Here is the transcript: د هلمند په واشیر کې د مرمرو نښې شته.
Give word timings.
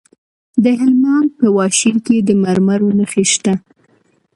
د 0.63 0.65
هلمند 0.81 1.29
په 1.39 1.47
واشیر 1.57 1.95
کې 2.05 2.17
د 2.27 2.29
مرمرو 2.43 2.89
نښې 2.97 3.23
شته. 3.33 3.53